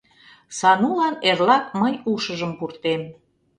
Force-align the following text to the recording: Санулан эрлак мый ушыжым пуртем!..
Санулан 0.57 1.15
эрлак 1.29 1.65
мый 1.81 1.93
ушыжым 2.13 2.51
пуртем!.. 2.59 3.01